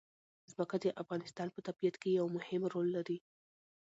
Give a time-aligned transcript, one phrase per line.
[0.51, 3.17] ځمکه د افغانستان په طبیعت کې یو مهم رول لري.